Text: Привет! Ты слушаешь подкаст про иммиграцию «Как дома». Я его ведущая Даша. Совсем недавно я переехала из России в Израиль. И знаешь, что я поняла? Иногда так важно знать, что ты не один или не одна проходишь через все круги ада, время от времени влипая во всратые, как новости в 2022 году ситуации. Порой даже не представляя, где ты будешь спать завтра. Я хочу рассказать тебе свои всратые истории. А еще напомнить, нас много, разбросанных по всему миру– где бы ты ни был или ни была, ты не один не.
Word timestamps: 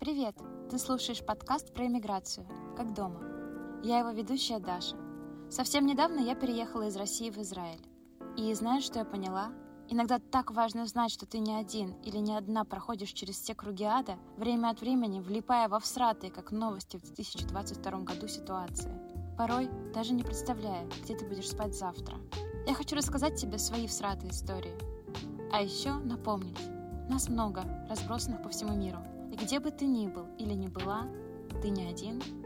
Привет! 0.00 0.36
Ты 0.70 0.78
слушаешь 0.78 1.24
подкаст 1.24 1.74
про 1.74 1.86
иммиграцию 1.86 2.46
«Как 2.76 2.94
дома». 2.94 3.20
Я 3.82 3.98
его 3.98 4.10
ведущая 4.10 4.60
Даша. 4.60 4.94
Совсем 5.50 5.86
недавно 5.86 6.20
я 6.20 6.36
переехала 6.36 6.86
из 6.86 6.94
России 6.96 7.30
в 7.30 7.38
Израиль. 7.38 7.84
И 8.36 8.54
знаешь, 8.54 8.84
что 8.84 9.00
я 9.00 9.04
поняла? 9.04 9.50
Иногда 9.88 10.20
так 10.20 10.52
важно 10.52 10.86
знать, 10.86 11.10
что 11.10 11.26
ты 11.26 11.40
не 11.40 11.52
один 11.52 11.94
или 12.04 12.18
не 12.18 12.36
одна 12.36 12.64
проходишь 12.64 13.10
через 13.10 13.40
все 13.40 13.56
круги 13.56 13.82
ада, 13.82 14.18
время 14.36 14.68
от 14.68 14.80
времени 14.80 15.18
влипая 15.18 15.68
во 15.68 15.80
всратые, 15.80 16.30
как 16.30 16.52
новости 16.52 16.96
в 16.96 17.02
2022 17.02 17.98
году 18.02 18.28
ситуации. 18.28 18.94
Порой 19.36 19.68
даже 19.92 20.14
не 20.14 20.22
представляя, 20.22 20.86
где 21.02 21.16
ты 21.16 21.26
будешь 21.26 21.50
спать 21.50 21.76
завтра. 21.76 22.18
Я 22.68 22.74
хочу 22.74 22.94
рассказать 22.94 23.34
тебе 23.34 23.58
свои 23.58 23.88
всратые 23.88 24.30
истории. 24.30 24.78
А 25.52 25.60
еще 25.60 25.94
напомнить, 25.94 26.60
нас 27.10 27.28
много, 27.28 27.64
разбросанных 27.90 28.44
по 28.44 28.48
всему 28.48 28.76
миру– 28.76 29.00
где 29.40 29.60
бы 29.60 29.70
ты 29.70 29.86
ни 29.86 30.06
был 30.08 30.26
или 30.38 30.52
ни 30.52 30.68
была, 30.68 31.06
ты 31.62 31.70
не 31.70 31.86
один 31.88 32.18
не. 32.18 32.37